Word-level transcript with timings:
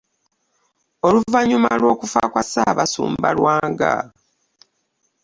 Oluvannyuma 1.07 1.69
lw'okufa 1.79 2.21
kwa 2.31 2.43
Ssaabasumba 2.45 3.29
Lwanga. 3.37 3.93